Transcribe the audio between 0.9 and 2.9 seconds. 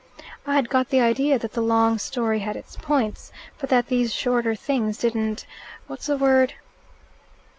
idea that the long story had its